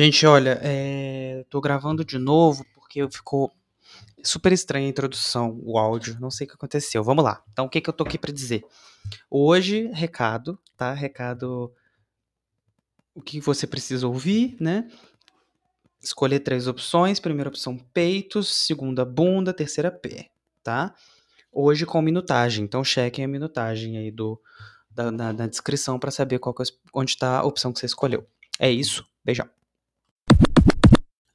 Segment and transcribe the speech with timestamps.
[0.00, 3.52] Gente, olha, eh, tô gravando de novo porque ficou
[4.22, 7.02] super estranha a introdução, o áudio, não sei o que aconteceu.
[7.02, 7.42] Vamos lá.
[7.52, 8.64] Então, o que que eu tô aqui pra dizer?
[9.28, 10.92] Hoje, recado, tá?
[10.92, 11.74] Recado
[13.12, 14.88] o que você precisa ouvir, né?
[16.00, 17.18] Escolher três opções.
[17.18, 18.54] Primeira opção, peitos.
[18.54, 19.52] Segunda, bunda.
[19.52, 20.30] Terceira, pé,
[20.62, 20.94] tá?
[21.50, 22.64] Hoje com minutagem.
[22.64, 24.40] Então, chequem a minutagem aí do,
[24.88, 26.62] da, na, descrição para saber qual é,
[26.94, 28.24] onde está a opção que você escolheu.
[28.60, 29.04] É isso.
[29.24, 29.57] Beijão.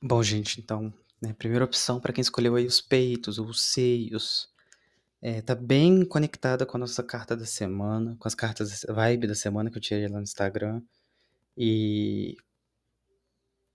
[0.05, 4.49] Bom, gente, então, né, primeira opção para quem escolheu aí os peitos, os seios,
[5.21, 9.33] é, tá bem conectada com a nossa carta da semana, com as cartas vibe da
[9.33, 10.81] semana que eu tirei lá no Instagram.
[11.57, 12.35] E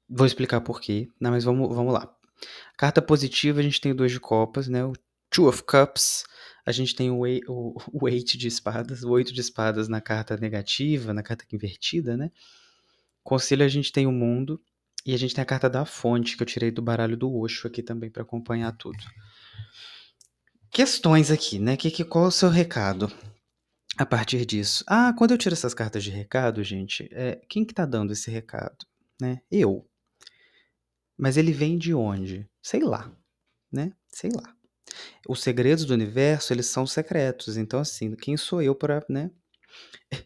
[0.07, 1.09] vou explicar por quê.
[1.19, 2.15] Não, mas vamos, vamos lá.
[2.77, 4.85] Carta positiva, a gente tem o dois de copas, né?
[4.85, 4.93] O
[5.31, 6.25] Two of Cups.
[6.67, 10.37] A gente tem o, o, o Eight de espadas, o oito de espadas na carta
[10.37, 12.31] negativa, na carta invertida, né?
[13.25, 14.61] Conselho, a gente tem o mundo.
[15.05, 17.67] E a gente tem a carta da fonte, que eu tirei do baralho do Osho
[17.67, 18.99] aqui também para acompanhar tudo.
[20.71, 21.77] Questões aqui, né?
[21.77, 23.11] Que, que, qual é o seu recado
[23.97, 24.85] a partir disso?
[24.87, 28.31] Ah, quando eu tiro essas cartas de recado, gente, é, quem que tá dando esse
[28.31, 28.87] recado?
[29.21, 29.41] Né?
[29.51, 29.89] Eu.
[31.17, 32.49] Mas ele vem de onde?
[32.63, 33.11] Sei lá,
[33.73, 33.93] né?
[34.09, 34.55] Sei lá.
[35.29, 37.57] Os segredos do universo, eles são secretos.
[37.57, 39.31] Então, assim, quem sou eu para, né,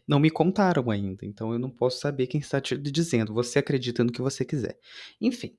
[0.07, 3.33] não me contaram ainda, então eu não posso saber quem está te dizendo.
[3.33, 4.77] Você acredita no que você quiser.
[5.19, 5.57] Enfim.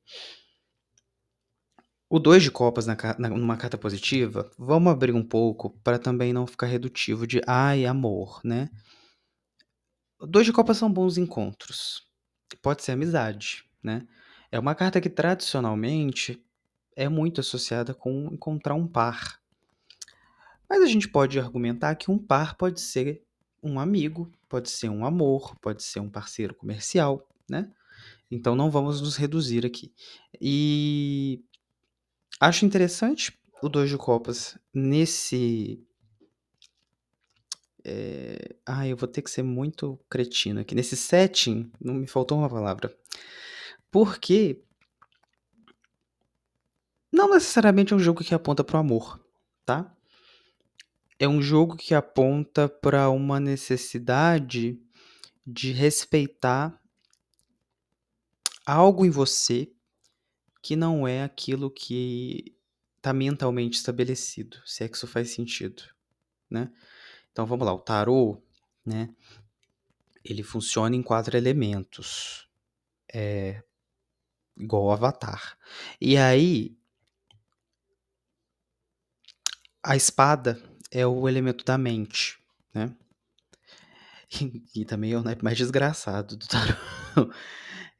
[2.08, 6.32] O dois de copas na, na, numa carta positiva, vamos abrir um pouco para também
[6.32, 8.70] não ficar redutivo de ai, amor, né?
[10.20, 12.06] Dois de copas são bons encontros.
[12.62, 14.06] Pode ser amizade, né?
[14.52, 16.40] É uma carta que tradicionalmente
[16.94, 19.40] é muito associada com encontrar um par.
[20.68, 23.23] Mas a gente pode argumentar que um par pode ser
[23.64, 27.72] um amigo, pode ser um amor, pode ser um parceiro comercial, né?
[28.30, 29.92] Então não vamos nos reduzir aqui.
[30.40, 31.42] E
[32.38, 35.82] acho interessante o dois de copas nesse.
[37.82, 38.54] É...
[38.66, 40.74] Ah, eu vou ter que ser muito cretino aqui.
[40.74, 42.94] Nesse setting, não me faltou uma palavra.
[43.90, 44.62] Porque
[47.12, 49.20] não necessariamente é um jogo que aponta para o amor,
[49.64, 49.94] tá?
[51.24, 54.78] É um jogo que aponta para uma necessidade
[55.46, 56.78] de respeitar
[58.64, 59.72] algo em você
[60.62, 62.54] que não é aquilo que
[62.96, 65.82] está mentalmente estabelecido, se é que isso faz sentido,
[66.48, 66.72] né?
[67.32, 68.42] Então vamos lá, o tarô,
[68.84, 69.14] né?
[70.24, 72.48] Ele funciona em quatro elementos,
[73.12, 73.62] é
[74.56, 75.58] igual o Avatar.
[76.00, 76.76] E aí
[79.82, 82.38] a espada é o elemento da mente,
[82.72, 82.94] né?
[84.40, 86.74] E, e também é o naipe mais desgraçado do tarô.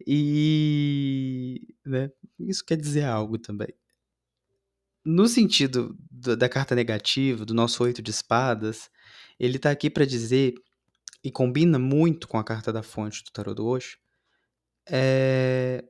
[0.07, 2.11] E né,
[2.41, 3.73] isso quer dizer algo também.
[5.05, 8.91] No sentido do, da carta negativa, do nosso oito de espadas,
[9.39, 10.55] ele tá aqui para dizer,
[11.23, 13.97] e combina muito com a carta da fonte do tarô do Osho,
[14.87, 15.85] é,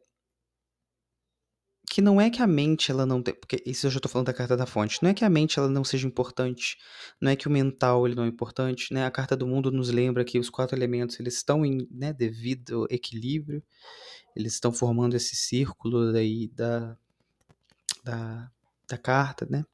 [1.95, 4.27] que não é que a mente ela não tem, porque isso eu já tô falando
[4.27, 6.77] da carta da fonte, não é que a mente ela não seja importante,
[7.21, 9.07] não é que o mental ele não é importante, né?
[9.07, 12.89] A carta do mundo nos lembra que os quatro elementos eles estão em, né, devido
[12.91, 13.63] equilíbrio,
[14.35, 16.97] eles estão formando esse círculo aí da,
[18.03, 18.51] da,
[18.89, 19.65] da carta, né?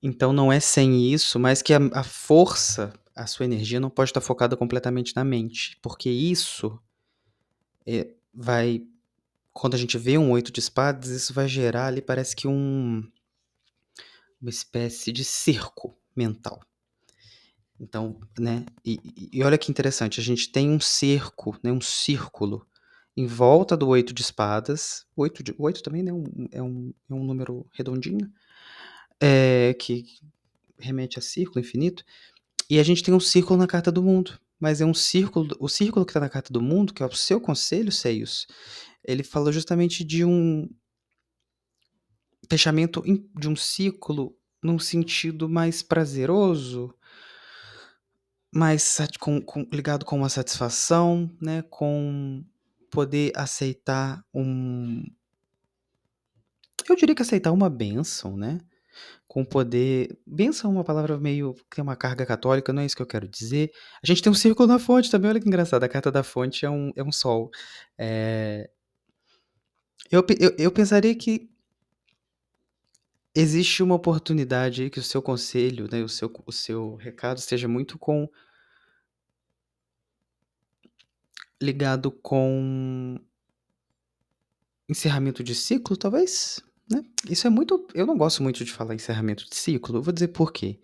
[0.00, 4.10] Então não é sem isso, mas que a, a força, a sua energia não pode
[4.10, 6.80] estar focada completamente na mente, porque isso
[7.84, 8.86] é, vai
[9.58, 13.02] quando a gente vê um oito de espadas, isso vai gerar ali, parece que um
[14.40, 16.60] uma espécie de cerco mental.
[17.80, 19.00] Então, né, e,
[19.32, 22.64] e olha que interessante, a gente tem um cerco, né, um círculo
[23.16, 27.14] em volta do oito de espadas, oito, de, oito também né, um, é, um, é
[27.14, 28.32] um número redondinho,
[29.20, 30.04] é, que
[30.78, 32.04] remete a círculo infinito,
[32.70, 35.68] e a gente tem um círculo na carta do mundo, mas é um círculo, o
[35.68, 38.46] círculo que está na carta do mundo, que é o seu conselho, Seios,
[39.04, 40.68] ele fala justamente de um
[42.50, 43.02] fechamento
[43.38, 46.94] de um ciclo num sentido mais prazeroso,
[48.52, 52.44] mais com, com, ligado com uma satisfação, né, com
[52.90, 55.04] poder aceitar um,
[56.88, 58.58] eu diria que aceitar uma bênção, né,
[59.26, 62.96] com poder, bênção é uma palavra meio que tem uma carga católica, não é isso
[62.96, 63.70] que eu quero dizer.
[64.02, 66.64] A gente tem um círculo na fonte também, olha que engraçado, a carta da fonte
[66.64, 67.50] é um, é um sol.
[67.98, 68.68] É,
[70.10, 71.50] eu, eu, eu pensaria que
[73.34, 77.98] existe uma oportunidade que o seu conselho, né, o seu, o seu recado esteja muito
[77.98, 78.28] com
[81.60, 83.18] ligado com
[84.88, 87.02] encerramento de ciclo, talvez, né?
[87.28, 90.28] Isso é muito eu não gosto muito de falar encerramento de ciclo, eu vou dizer
[90.28, 90.80] por quê.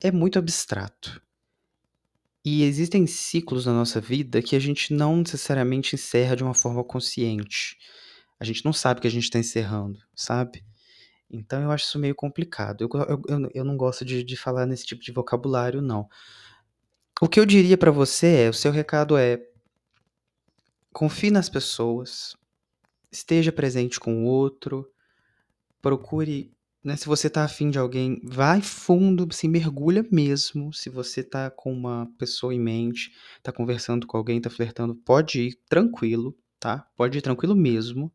[0.00, 1.22] É muito abstrato.
[2.44, 6.82] E existem ciclos na nossa vida que a gente não necessariamente encerra de uma forma
[6.82, 7.76] consciente.
[8.40, 10.64] A gente não sabe que a gente está encerrando, sabe?
[11.30, 12.82] Então eu acho isso meio complicado.
[12.82, 16.08] Eu, eu, eu, não gosto de, de falar nesse tipo de vocabulário, não.
[17.20, 19.40] O que eu diria para você é: o seu recado é
[20.92, 22.34] confie nas pessoas,
[23.12, 24.90] esteja presente com o outro,
[25.80, 26.52] procure
[26.82, 30.72] né, se você tá afim de alguém, vai fundo, se mergulha mesmo.
[30.72, 35.40] Se você tá com uma pessoa em mente, tá conversando com alguém, tá flertando, pode
[35.40, 36.86] ir tranquilo, tá?
[36.96, 38.12] Pode ir tranquilo mesmo.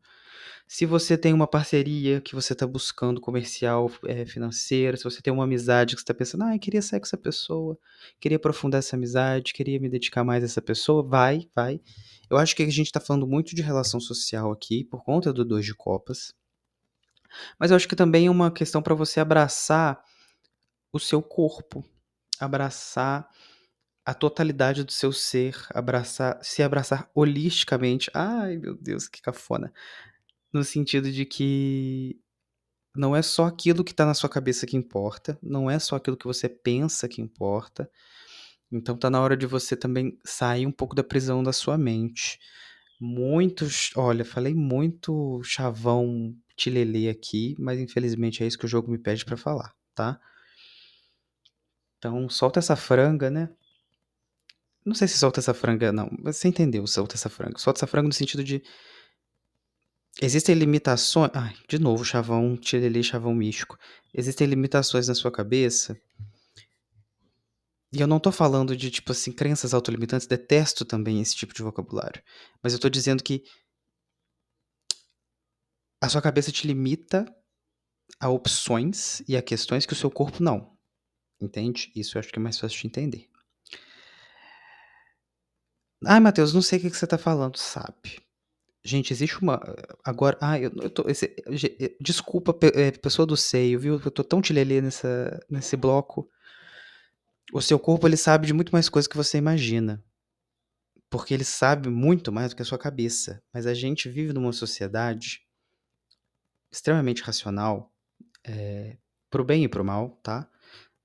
[0.68, 5.32] Se você tem uma parceria que você tá buscando comercial, é, financeira, se você tem
[5.32, 7.78] uma amizade que você tá pensando, ah, eu queria sair com essa pessoa,
[8.20, 11.80] queria aprofundar essa amizade, queria me dedicar mais a essa pessoa, vai, vai.
[12.28, 15.44] Eu acho que a gente tá falando muito de relação social aqui, por conta do
[15.44, 16.34] Dois de Copas.
[17.60, 20.02] Mas eu acho que também é uma questão para você abraçar
[20.92, 21.84] o seu corpo,
[22.40, 23.28] abraçar
[24.04, 28.10] a totalidade do seu ser, abraçar, se abraçar holisticamente.
[28.14, 29.72] Ai, meu Deus, que cafona.
[30.56, 32.18] No sentido de que
[32.96, 36.16] não é só aquilo que está na sua cabeça que importa, não é só aquilo
[36.16, 37.90] que você pensa que importa.
[38.72, 42.40] Então tá na hora de você também sair um pouco da prisão da sua mente.
[42.98, 48.96] Muitos, olha, falei muito chavão tilelê aqui, mas infelizmente é isso que o jogo me
[48.96, 50.18] pede para falar, tá?
[51.98, 53.50] Então, solta essa franga, né?
[54.86, 56.08] Não sei se solta essa franga, não.
[56.22, 57.58] Você entendeu, solta essa franga.
[57.58, 58.62] Solta essa franga no sentido de.
[60.20, 61.30] Existem limitações.
[61.34, 63.78] Ai, de novo, chavão, tilelê, chavão místico.
[64.14, 66.00] Existem limitações na sua cabeça.
[67.92, 70.26] E eu não tô falando de, tipo assim, crenças autolimitantes.
[70.26, 72.22] Detesto também esse tipo de vocabulário.
[72.62, 73.44] Mas eu tô dizendo que
[76.00, 77.26] a sua cabeça te limita
[78.18, 80.76] a opções e a questões que o seu corpo não.
[81.40, 81.92] Entende?
[81.94, 83.28] Isso eu acho que é mais fácil de entender.
[86.04, 88.25] Ai, Matheus, não sei o que, você tá falando, sabe?
[88.86, 89.60] Gente, existe uma.
[90.04, 90.38] Agora.
[90.40, 91.08] Ai, eu, eu tô.
[91.08, 91.34] Esse,
[92.00, 94.00] desculpa, é, pessoa do seio, viu?
[94.02, 96.30] Eu tô tão tilelê nessa, nesse bloco.
[97.52, 100.02] O seu corpo, ele sabe de muito mais coisas que você imagina.
[101.10, 103.42] Porque ele sabe muito mais do que a sua cabeça.
[103.52, 105.40] Mas a gente vive numa sociedade
[106.70, 107.92] extremamente racional,
[108.44, 108.96] é,
[109.30, 110.48] pro bem e pro mal, tá?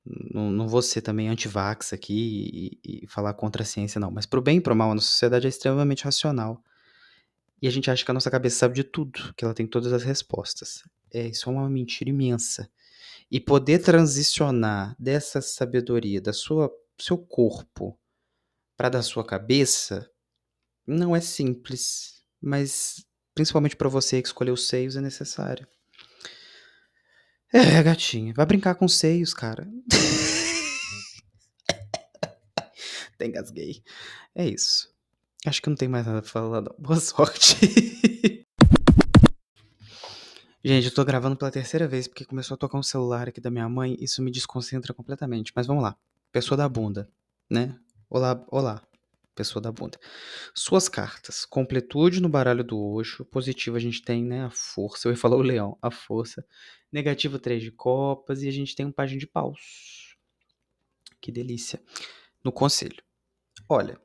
[0.05, 4.11] Não, não vou ser também anti-vax aqui e, e, falar contra a ciência, não.
[4.11, 6.63] Mas pro bem e pro mal, a nossa sociedade é extremamente racional.
[7.61, 9.93] E a gente acha que a nossa cabeça sabe de tudo, que ela tem todas
[9.93, 10.83] as respostas.
[11.13, 12.69] É, isso é uma mentira imensa.
[13.29, 17.97] E poder transicionar dessa sabedoria, da sua seu corpo,
[18.77, 20.09] para da sua cabeça,
[20.85, 23.03] não é simples, mas
[23.33, 25.67] Principalmente para você que escolheu os seios é necessário.
[27.53, 29.67] É, gatinha, vai brincar com seios, cara.
[33.17, 33.83] tem gasguei.
[34.35, 34.89] É isso.
[35.45, 36.75] Acho que não tem mais nada pra falar, não.
[36.77, 37.55] Boa sorte.
[40.63, 43.49] Gente, eu tô gravando pela terceira vez porque começou a tocar um celular aqui da
[43.49, 43.97] minha mãe.
[43.99, 45.51] Isso me desconcentra completamente.
[45.55, 45.97] Mas vamos lá.
[46.31, 47.09] Pessoa da bunda,
[47.49, 47.75] né?
[48.09, 48.83] Olá, olá
[49.35, 49.99] pessoa da bunda.
[50.53, 51.45] Suas cartas.
[51.45, 53.25] Completude no baralho do Oxo.
[53.25, 55.07] Positivo a gente tem, né, a força.
[55.07, 56.45] Eu ia falar o leão, a força.
[56.91, 58.43] Negativo, três de copas.
[58.43, 60.15] E a gente tem um página de paus.
[61.19, 61.81] Que delícia.
[62.43, 63.01] No conselho.
[63.67, 63.99] Olha.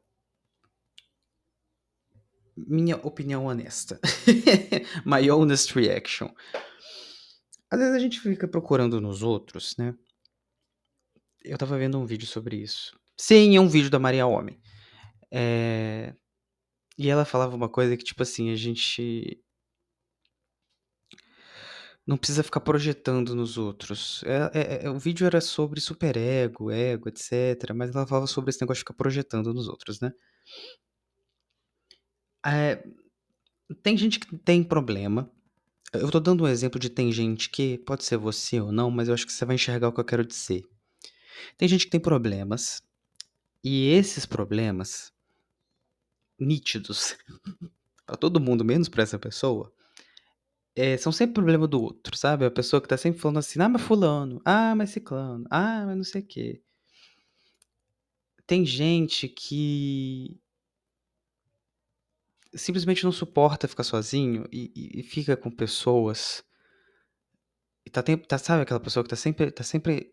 [2.57, 4.01] Minha opinião honesta.
[5.05, 6.29] My honest reaction.
[7.71, 9.95] Às vezes a gente fica procurando nos outros, né?
[11.45, 12.99] Eu tava vendo um vídeo sobre isso.
[13.19, 14.61] Sim, é um vídeo da Maria Homem.
[15.31, 16.15] É...
[16.99, 19.43] E ela falava uma coisa que, tipo assim, a gente
[22.07, 24.23] não precisa ficar projetando nos outros.
[24.25, 27.73] É, é, é, o vídeo era sobre superego, ego, etc.
[27.75, 30.13] Mas ela falava sobre esse negócio de ficar projetando nos outros, né?
[32.47, 32.87] É,
[33.83, 35.29] tem gente que tem problema.
[35.93, 39.09] Eu tô dando um exemplo de tem gente que pode ser você ou não, mas
[39.09, 40.65] eu acho que você vai enxergar o que eu quero dizer.
[41.57, 42.83] Tem gente que tem problemas.
[43.65, 45.13] E esses problemas
[46.39, 47.17] nítidos
[48.07, 49.73] para todo mundo, menos para essa pessoa,
[50.77, 52.45] é, são sempre problema do outro, sabe?
[52.45, 55.97] A pessoa que tá sempre falando assim, ah, mas fulano, ah, mas ciclano, ah, mas
[55.97, 56.63] não sei o quê.
[58.47, 60.39] Tem gente que
[62.57, 66.43] simplesmente não suporta ficar sozinho e, e, e fica com pessoas.
[67.85, 70.13] E tá, tá, sabe aquela pessoa que tá sempre, tá sempre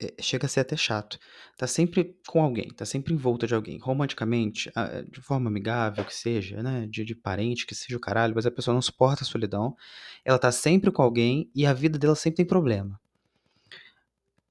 [0.00, 1.18] eh, chega a ser até chato.
[1.58, 6.04] Tá sempre com alguém, tá sempre em volta de alguém, romanticamente, ah, de forma amigável
[6.04, 9.22] que seja, né, de de parente, que seja o caralho, mas a pessoa não suporta
[9.24, 9.76] a solidão,
[10.24, 12.98] ela tá sempre com alguém e a vida dela sempre tem problema.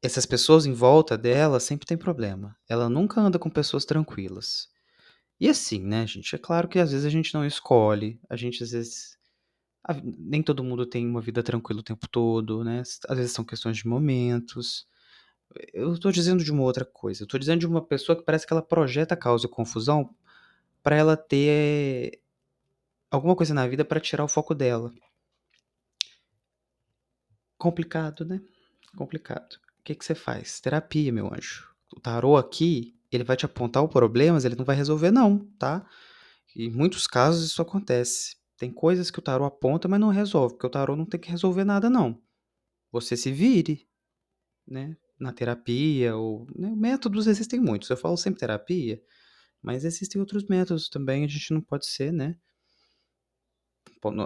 [0.01, 2.55] Essas pessoas em volta dela sempre tem problema.
[2.69, 4.69] Ela nunca anda com pessoas tranquilas.
[5.39, 8.61] E assim, né, gente, é claro que às vezes a gente não escolhe, a gente
[8.61, 9.17] às vezes
[9.83, 13.45] a nem todo mundo tem uma vida tranquila o tempo todo, né, às vezes são
[13.45, 14.87] questões de momentos.
[15.73, 18.45] Eu tô dizendo de uma outra coisa, eu tô dizendo de uma pessoa que parece
[18.45, 20.13] que ela projeta causa e confusão
[20.83, 22.21] pra ela ter
[23.11, 24.93] alguma coisa na vida pra tirar o foco dela.
[27.57, 28.41] Complicado, né,
[28.95, 29.55] complicado.
[29.79, 30.59] O que que você faz?
[30.59, 31.69] Terapia, meu anjo.
[31.95, 35.39] O tarô aqui, ele vai te apontar o problema, mas ele não vai resolver não,
[35.57, 35.85] tá.
[36.55, 38.37] Em muitos casos isso acontece.
[38.57, 41.29] Tem coisas que o tarô aponta, mas não resolve, porque o tarô não tem que
[41.29, 42.21] resolver nada não.
[42.91, 43.87] Você se vire,
[44.67, 49.01] né, na terapia ou né, métodos existem muitos, eu falo sempre terapia,
[49.61, 52.37] mas existem outros métodos também, a gente não pode ser, né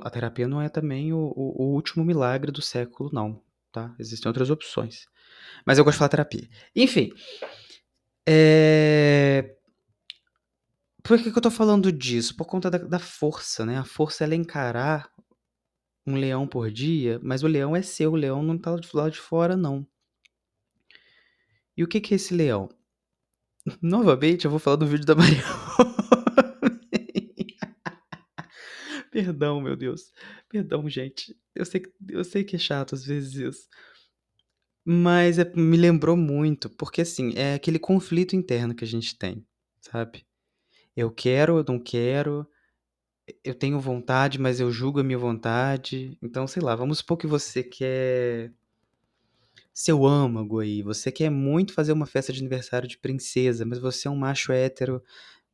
[0.03, 3.95] a terapia não é também o o o último milagre do século não, tá.
[3.99, 5.05] Existem outras opções.
[5.65, 6.47] Mas eu gosto de falar terapia.
[6.75, 7.11] Enfim,
[8.25, 9.55] eh
[11.03, 12.35] por que que eu tô falando disso?
[12.35, 15.09] Por conta da da força, né, a força ela é encarar
[16.07, 19.11] um leão por dia, mas o leão é seu, o leão não tá do lado
[19.11, 19.85] de fora não.
[21.77, 22.69] E o que que é esse leão?
[23.81, 25.43] Novamente eu vou falar do vídeo da Mariana
[29.11, 30.11] Perdão, meu Deus.
[30.49, 31.35] Perdão, gente.
[31.55, 33.67] Eu sei eu sei que é chato às vezes isso.
[34.85, 39.45] Mas é me lembrou muito, porque assim, é aquele conflito interno que a gente tem,
[39.79, 40.25] sabe.
[40.95, 42.47] Eu quero, eu não quero,
[43.43, 46.17] eu tenho vontade, mas eu julgo a minha vontade.
[46.21, 48.51] Então, sei lá, vamos supor que você quer
[49.73, 54.07] seu âmago aí, você quer muito fazer uma festa de aniversário de princesa, mas você
[54.07, 55.01] é um macho hétero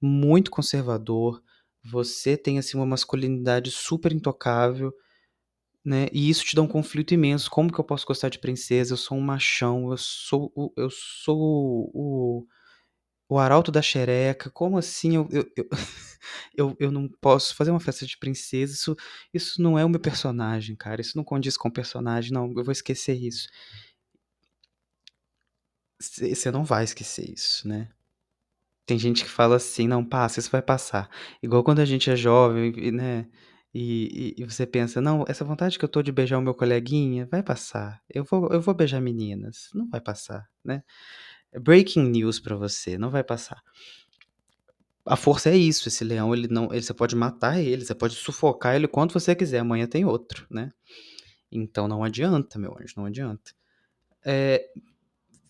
[0.02, 1.42] muito conservador,
[1.84, 4.94] você tem, assim, uma masculinidade super intocável,
[5.86, 8.94] né, e isso te dá um conflito imenso, como que eu posso gostar de princesa,
[8.94, 11.38] eu sou um machão, eu sou o eu sou
[11.94, 12.48] o
[13.30, 15.68] o arauto da xereca, como assim eu eu eu
[16.58, 18.96] eu eu não posso fazer uma festa de princesa, isso
[19.34, 22.64] isso não é o meu personagem cara, isso não condiz com o personagem, não, eu
[22.66, 23.48] vou esquecer isso.
[26.02, 27.90] Você não vai esquecer isso, né.
[28.86, 31.10] Tem gente que fala assim: "Não, passa, isso vai passar".
[31.44, 33.28] Igual quando a gente é jovem né,
[33.74, 37.28] e e você pensa: "Não, essa vontade que eu tô de beijar o meu coleguinha,
[37.32, 40.84] vai passar, eu vou eu vou beijar meninas", não vai passar, né.
[41.62, 43.62] Breaking news pra você, não vai passar.
[45.06, 48.16] A força é isso, esse leão ele não ele você pode matar ele, você pode
[48.16, 50.72] sufocar ele quanto você quiser, amanhã tem outro, né.
[51.52, 53.54] Então não adianta, meu anjo, não adianta.
[54.26, 54.70] Eh,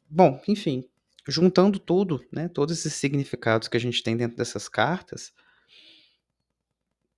[0.09, 0.85] bom, enfim,
[1.27, 5.33] juntando tudo, né, todos esses significados que a gente tem dentro dessas cartas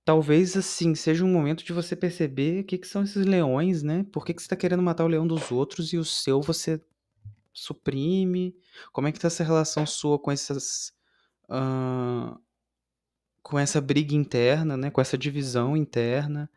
[0.04, 4.24] talvez, assim, seja um momento de você perceber que que são esses leões, né, por
[4.24, 6.80] que que você tá querendo matar o leão dos outros e o seu você
[7.54, 8.54] suprime,
[8.92, 10.92] como é que tá essa relação sua com essas,
[13.42, 16.48] com essa briga interna, né, com essa divisão interna.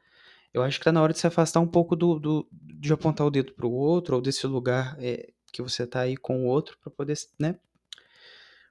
[0.54, 3.28] Eu acho que tá na hora de se afastar um pouco do do de apontar
[3.28, 6.48] o dedo para o outro ou desse lugar, eh, que você tá aí com o
[6.48, 7.56] outro pra poder né.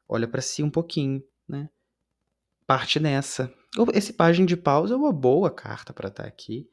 [0.09, 1.69] Olha pra si um pouquinho, né.
[2.67, 3.53] Parte nessa.
[3.95, 6.69] Esse pajem de paus é uma boa carta pra estar aqui.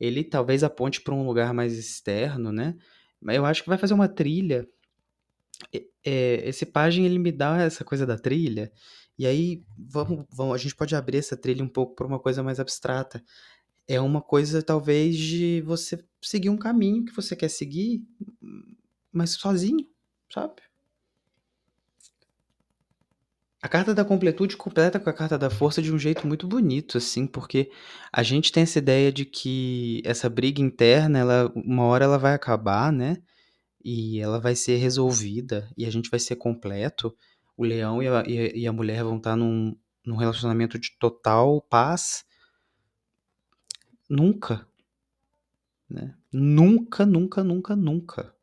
[0.00, 2.76] Ele talvez aponte pra um lugar mais externo, né,
[3.20, 4.68] mas eu acho que vai fazer uma trilha.
[6.04, 8.72] Eh, esse pajem ele me dá essa coisa da trilha,
[9.18, 12.42] e aí vamos vamos a gente pode abrir essa trilha um pouco pra uma coisa
[12.42, 13.22] mais abstrata.
[13.88, 18.02] É uma coisa talvez de você seguir um caminho que você quer seguir,
[19.12, 19.86] mas sozinho,
[20.32, 20.67] sabe.
[23.60, 26.96] A carta da completude completa com a carta da força de um jeito muito bonito,
[26.96, 27.72] assim, porque
[28.12, 32.34] a gente tem essa ideia de que essa briga interna ela uma hora ela vai
[32.34, 33.16] acabar, né,
[33.84, 37.16] e ela vai ser resolvida e a gente vai ser completo.
[37.56, 42.24] O leão e a e a mulher vão estar num num relacionamento de total paz.
[44.08, 44.66] Nunca.
[45.90, 48.37] Né, nunca, nunca, nunca, nunca.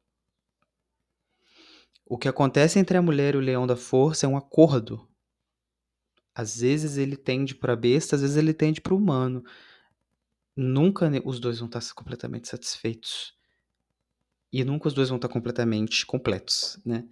[2.07, 5.07] O que acontece entre a mulher e o leão da força é um acordo.
[6.35, 9.43] Às vezes ele tende pra besta, às vezes ele tende para o humano.
[10.57, 13.33] Nunca os 2 vão estar s completamente satisfeitos.
[14.53, 17.03] E nunca os 2 vão estar completamente completos, né.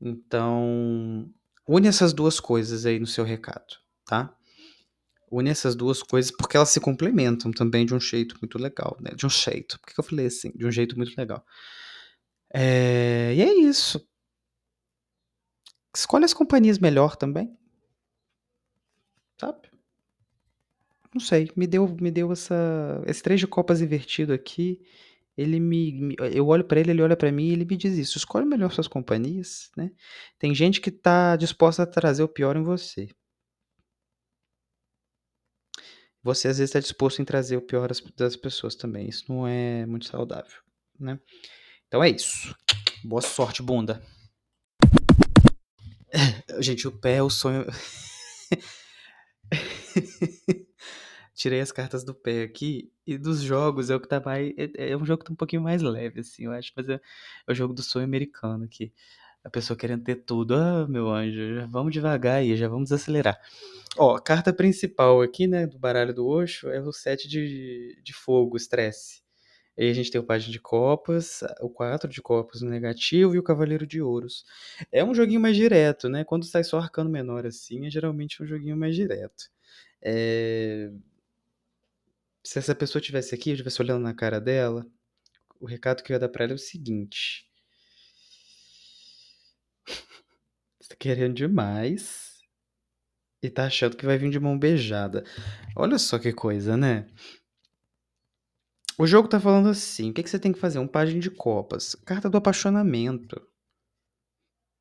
[0.00, 1.30] Então,
[1.68, 3.76] une essas 2 coisas aí no seu recado,
[4.06, 4.34] tá.
[5.32, 9.12] Une essas 2 coisas, porque elas se complementam também de um jeito muito legal, né,
[9.16, 10.52] de um jeito, por que eu falei assim?
[10.56, 11.44] De um jeito muito legal.
[12.54, 14.00] Eh, e é isso.
[15.98, 17.54] Escolhe as companhias melhor também.
[19.40, 19.68] Sabe?
[21.14, 24.80] Não sei, me deu, me deu essa, esse três de copas invertido aqui.
[25.36, 27.96] Ele me, me- eu olho pra ele, ele olha pra mim e ele me diz
[27.96, 28.18] isso.
[28.18, 29.90] Escolhe melhor suas companhias, né?
[30.38, 33.08] Tem gente que tá disposta a trazer o pior em você.
[36.22, 39.08] Você às vezes está disposto em trazer o pior das- das pessoas também.
[39.08, 40.60] Isso não é muito saudável,
[40.98, 41.18] né?
[41.88, 42.54] Então é isso.
[43.04, 44.02] Boa sorte, bunda.
[46.60, 47.66] Gente, o pé é o sonho.
[51.34, 54.52] Tirei as cartas do pé aqui e dos jogos é o que tá mais.
[54.56, 56.72] É, é um jogo que tá um pouquinho mais leve, assim, eu acho.
[56.76, 56.94] Mas é,
[57.46, 58.92] é o jogo do sonho americano aqui.
[59.44, 60.54] A pessoa querendo ter tudo.
[60.54, 63.38] Ah, meu anjo, já vamos devagar aí, já vamos acelerar.
[63.96, 68.12] Ó, a carta principal aqui, né, do baralho do Osho é o sete de, de
[68.12, 69.22] fogo, estresse.
[69.78, 73.38] Aí a gente tem o Página de Copas, o 4 de Copas no negativo e
[73.38, 74.44] o Cavaleiro de Ouros.
[74.90, 76.24] É um joguinho mais direto, né?
[76.24, 79.44] Quando sai só arcano menor assim, é geralmente um joguinho mais direto.
[80.02, 80.90] É,
[82.48, 84.86] Se essa pessoa tivesse aqui, eu estivesse olhando na cara dela,
[85.60, 87.46] o recado que eu ia dar pra ela é o seguinte.
[90.80, 92.38] Você tá querendo demais
[93.42, 95.24] e tá achando que vai vir de mão beijada.
[95.76, 97.06] Olha só que coisa, né?
[99.00, 100.80] O jogo tá falando assim: o que, que você tem que fazer?
[100.80, 101.94] Um página de copas.
[102.04, 103.40] Carta do apaixonamento.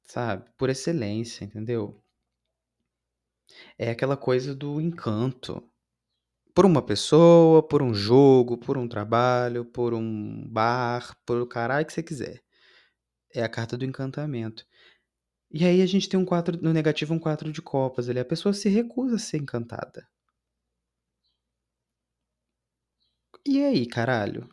[0.04, 0.50] Sabe?
[0.58, 2.02] Por excelência, entendeu?
[3.78, 5.64] É aquela coisa do encanto.
[6.56, 11.86] Por uma pessoa, por um jogo, por um trabalho, por um bar, por o caralho
[11.86, 12.42] que você quiser.
[13.36, 14.66] É a carta do encantamento.
[15.52, 18.20] E aí a gente tem um 4, no negativo um 4 de copas ali.
[18.20, 20.08] A pessoa se recusa a ser encantada.
[23.48, 24.50] E aí, caralho?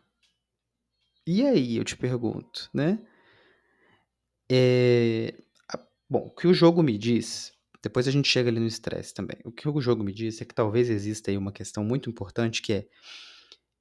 [1.26, 3.04] E aí, eu te pergunto, né?
[4.48, 5.34] É...
[6.08, 9.38] Bom, o que o jogo me diz, depois a gente chega ali no estresse também.
[9.44, 12.62] O que o jogo me diz é que talvez exista aí uma questão muito importante
[12.62, 12.87] que é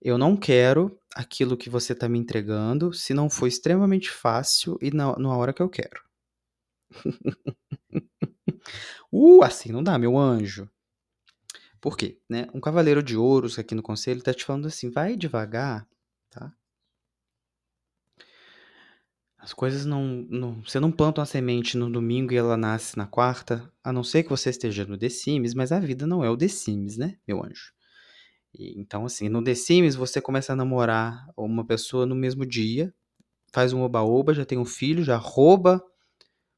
[0.01, 4.89] eu não quero aquilo que você tá me entregando se não for extremamente fácil e
[4.91, 6.01] na, na hora que eu quero.
[9.11, 10.67] Uh, assim não dá, meu anjo.
[11.83, 12.17] Por quê?
[12.29, 12.47] Né?
[12.53, 15.85] Um cavaleiro de ouros aqui no conselho tá te falando assim, vai devagar,
[16.29, 16.49] tá?
[19.37, 20.63] As coisas não, não.
[20.63, 24.23] Você não planta uma semente no domingo e ela nasce na quarta, a não ser
[24.23, 27.17] que você esteja no The Sims, mas a vida não é o The Sims, né,
[27.27, 27.73] meu anjo?
[28.53, 32.93] E, então, assim, no The Sims você começa a namorar uma pessoa no mesmo dia,
[33.51, 35.83] faz um oba-oba, já tem um filho, já rouba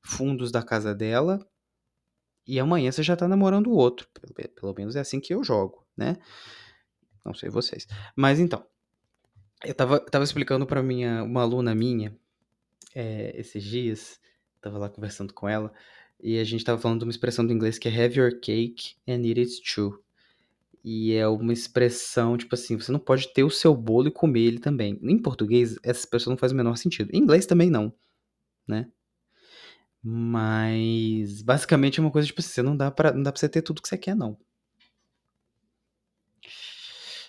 [0.04, 1.44] fundos da casa dela,
[2.48, 4.08] e amanhã você já tá namorando o outro.
[4.14, 6.18] Pelo, pelo menos é assim que eu jogo, né?
[7.24, 7.88] Não sei vocês.
[8.16, 8.66] Mas então,
[9.64, 12.16] eu tava, tava explicando pra minha, uma aluna minha,
[12.94, 14.20] é, esses dias,
[14.62, 15.74] tava lá conversando com ela,
[16.22, 18.96] e a gente tava falando de uma expressão do inglês que é have your cake
[19.08, 20.00] and eat it too.
[20.84, 24.42] E é uma expressão, tipo assim, você não pode ter o seu bolo e comer
[24.42, 25.00] ele também.
[25.02, 27.10] Em português, essa expressão não faz o menor sentido.
[27.12, 27.92] Em inglês também não,
[28.68, 28.88] né?
[30.08, 33.50] Mas basicamente é uma coisa tipo assim, você não dá para não dá para você
[33.50, 34.38] ter tudo que você quer não.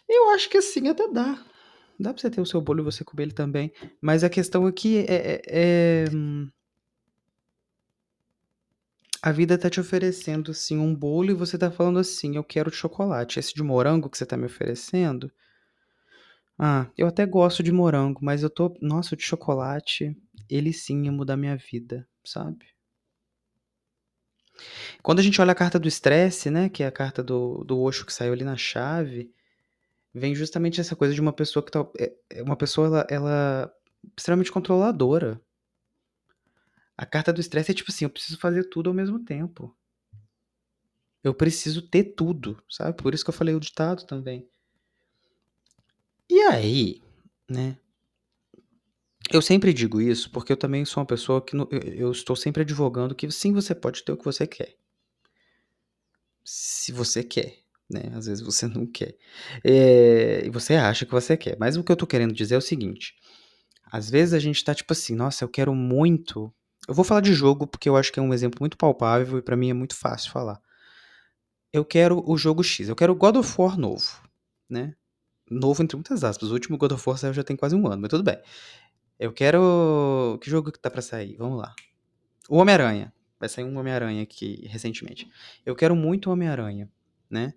[0.09, 1.43] Eu acho que assim até dá.
[1.99, 3.73] Dá pra você ter o seu bolo e você comer ele também.
[4.01, 6.49] Mas a questão aqui é, é, é, hum,
[9.23, 12.71] A vida tá te oferecendo, assim, um bolo e você tá falando assim, eu quero
[12.71, 13.41] de chocolate.
[13.41, 15.33] Esse de morango que você tá me oferecendo...
[16.59, 18.73] Ah, eu até gosto de morango, mas eu tô...
[18.81, 20.17] Nossa, o de chocolate,
[20.49, 22.67] ele sim ia mudar minha vida, sabe?
[25.03, 27.81] Quando a gente olha a carta do estresse, né, que é a carta do, do
[27.81, 29.33] Osho que saiu ali na chave,
[30.13, 31.87] vem justamente essa coisa de uma pessoa que tá...
[31.99, 33.75] É, uma pessoa, ela, ela
[34.17, 35.41] extremamente controladora.
[36.97, 39.77] A carta do estresse é tipo assim, eu preciso fazer tudo ao mesmo tempo.
[41.23, 42.97] Eu preciso ter tudo, sabe?
[42.97, 44.49] Por isso que eu falei o ditado também.
[46.29, 47.03] E aí,
[47.49, 47.77] né?
[49.33, 52.35] Eu sempre digo isso porque eu também sou uma pessoa que no- eu, eu estou
[52.35, 54.77] sempre advogando que sim, você pode ter o que você quer.
[56.45, 57.59] Se você quer,
[57.91, 58.13] né?
[58.15, 59.17] Às vezes você não quer.
[59.65, 61.57] É, e você acha que você quer.
[61.59, 63.15] Mas o que eu tô querendo dizer é o seguinte:
[63.91, 66.53] às vezes a gente tá tipo assim, nossa, eu quero muito.
[66.89, 69.43] Eu vou falar de jogo porque eu acho que é um exemplo muito palpável e
[69.43, 70.61] pra mim é muito fácil falar.
[71.73, 74.21] Eu quero o jogo X, eu quero o God of War novo,
[74.69, 74.95] né?
[75.51, 76.51] Novo entre muitas aspas.
[76.51, 78.39] O último God of War saiu já tem quase um ano, mas tudo bem.
[79.19, 80.39] Eu quero.
[80.43, 81.37] Que jogo que tá pra sair?
[81.37, 81.75] Vamos lá.
[82.49, 83.13] O Homem-Aranha.
[83.39, 85.31] Vai sair um Homem-Aranha aqui recentemente.
[85.65, 86.91] Eu quero muito Homem-Aranha,
[87.29, 87.53] né?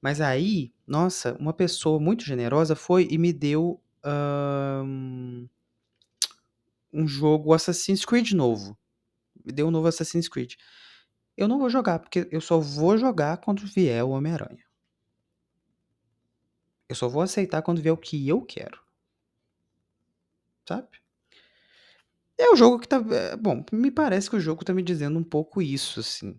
[0.00, 5.46] Mas aí, nossa, uma pessoa muito generosa foi e me deu ahn,
[6.92, 8.76] um jogo Assassin's Creed novo.
[9.44, 10.54] me dê um novo Assassin's Creed.
[11.36, 14.64] Eu não vou jogar, porque eu só vou jogar quando vier o Homem-Aranha.
[16.88, 18.81] Eu só vou aceitar quando vier o que eu quero.
[20.66, 20.88] Sabe?
[22.38, 22.96] É o jogo que tá.
[22.96, 26.38] é, bom, me parece que o jogo tá me dizendo um pouco isso, assim.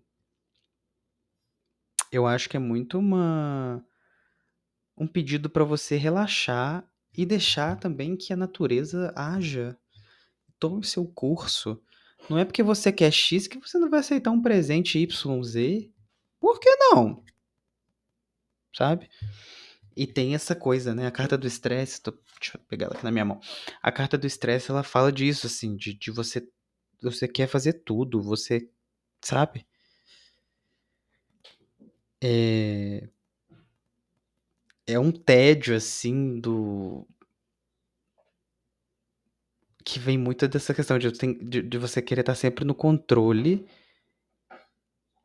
[2.11, 3.83] Eu acho que é muito uma.
[4.97, 9.77] Um pedido pra você relaxar e deixar também que a natureza haja,
[10.59, 11.81] tome seu curso.
[12.29, 15.89] Não é porque você quer X que você não vai aceitar um presente YZ.
[16.39, 17.23] Por que não?
[18.75, 19.09] Sabe?
[19.95, 21.07] E tem essa coisa, né?
[21.07, 22.01] A carta do estresse.
[22.01, 23.39] tô- Deixa eu pegar ela aqui na minha mão.
[23.81, 26.47] A carta do estresse, ela fala disso, assim, de, de você.
[27.01, 28.69] Você quer fazer tudo, você.
[29.23, 29.65] Sabe?
[32.21, 33.09] É.
[34.87, 37.05] É um tédio, assim, do.
[39.85, 43.65] Que vem muito dessa questão de, de, de você querer estar sempre no controle.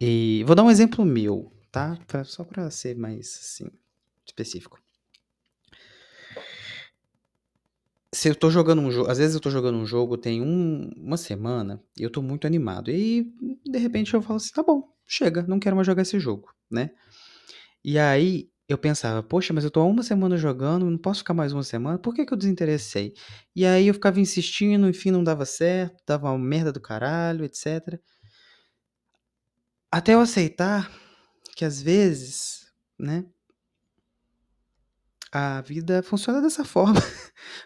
[0.00, 0.42] E.
[0.44, 1.96] Vou dar um exemplo meu, tá?
[2.24, 3.70] Só pra ser mais, assim,
[4.28, 4.78] específico.
[8.14, 10.90] se eu tô jogando um jogo, às vezes eu tô jogando um jogo tem um-
[10.96, 12.90] uma semana e eu tô muito animado.
[12.90, 13.32] E
[13.66, 16.90] de repente eu falo assim, tá bom, chega, não quero mais jogar esse jogo, né?
[17.84, 21.34] E aí eu pensava, poxa, mas eu tô há uma semana jogando, não posso ficar
[21.34, 23.14] mais uma semana, por que que eu desinteressei?
[23.56, 28.00] E aí eu ficava insistindo, enfim, não dava certo, dava uma merda do caralho, etc.
[29.90, 30.90] Até eu aceitar
[31.56, 32.66] que às vezes,
[32.98, 33.24] né,
[35.30, 37.00] a vida funciona dessa forma.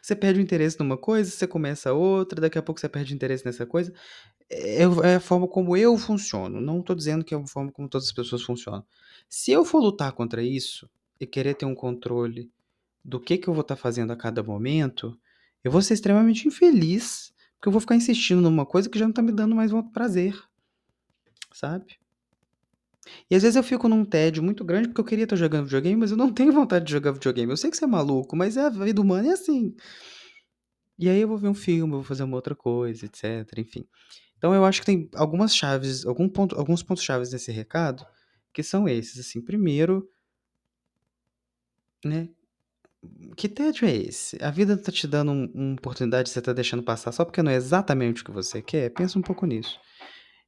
[0.01, 3.15] Você perde o interesse numa coisa, você começa outra, daqui a pouco você perde o
[3.15, 3.93] interesse nessa coisa.
[4.51, 6.61] É, é a forma como eu funciono.
[6.61, 8.85] Não estou dizendo que é a forma como todas as pessoas funcionam.
[9.29, 12.51] Se eu for lutar contra isso e querer ter um controle
[13.05, 15.19] do que, que eu vou estar fazendo a cada momento,
[15.65, 19.11] eu vou ser extremamente infeliz, porque eu vou ficar insistindo numa coisa que já não
[19.11, 20.41] está me dando mais um prazer.
[21.53, 21.99] Sabe?
[23.31, 25.97] E às vezes eu fico num tédio muito grande porque eu queria estar jogando videogame,
[25.97, 27.51] mas eu não tenho vontade de jogar videogame.
[27.53, 29.75] Eu sei que você é maluco, mas é a vida humana é assim.
[30.99, 33.61] E aí eu vou ver um filme, vou fazer uma outra coisa, etc.
[33.61, 33.87] Enfim.
[34.37, 38.05] Então eu acho que tem algumas chaves, algum ponto, alguns pontos chaves nesse recado
[38.53, 39.19] que são esses.
[39.21, 40.09] Assim, primeiro,
[42.05, 42.29] né?
[43.37, 44.37] Que tédio é esse?
[44.43, 47.51] A vida tá te dando um- uma oportunidade você tá deixando passar só porque não
[47.51, 48.91] é exatamente o que você quer?
[48.91, 49.79] Pensa um pouco nisso.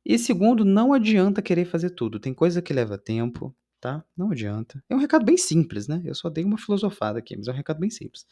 [0.04, 2.20] E segundo, não adianta querer fazer tudo.
[2.20, 4.04] Tem coisa que leva tempo, tá?
[4.16, 4.82] Não adianta.
[4.88, 6.02] É um recado bem simples, né?
[6.04, 8.26] Eu só dei uma filosofada aqui, mas é um recado bem simples.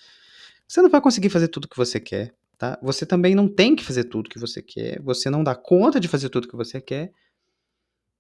[0.69, 2.79] Você não vai conseguir fazer tudo que você quer, tá?
[2.83, 5.01] Você também não tem que fazer tudo que você quer.
[5.03, 7.13] Você não dá conta de fazer tudo que você quer.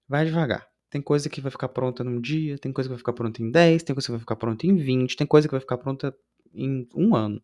[0.08, 0.66] Vai devagar.
[0.92, 3.50] Tem coisa que vai ficar pronta num dia, tem coisa que vai ficar pronta em
[3.50, 6.14] 10, tem coisa que vai ficar pronta em 20, tem coisa que vai ficar pronta
[6.52, 7.42] em um ano,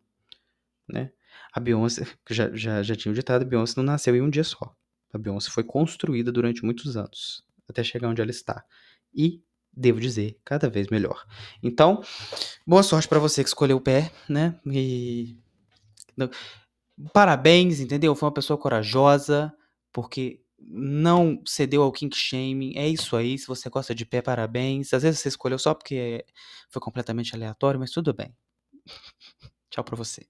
[0.87, 1.11] né?
[1.51, 4.43] A Beyoncé, já, já, já tinha o ditado, a Beyoncé não nasceu em um dia
[4.43, 4.75] só.
[5.13, 8.63] A Beyoncé foi construída durante muitos anos, até chegar onde ela está.
[9.13, 9.41] E,
[9.73, 11.25] devo dizer, cada vez melhor.
[11.63, 12.01] Então,
[12.65, 14.59] boa sorte pra você que escolheu o pé, né?
[14.67, 15.37] E.
[17.13, 18.13] Parabéns, entendeu?
[18.13, 19.53] Foi uma pessoa corajosa,
[19.93, 22.73] porque não cedeu ao kink shaming.
[22.75, 23.37] É isso aí.
[23.37, 24.93] Se você gosta de pé, parabéns.
[24.93, 26.25] Às vezes você escolheu só porque
[26.69, 28.35] foi completamente aleatório, mas tudo bem.
[29.69, 30.27] Tchau pra você.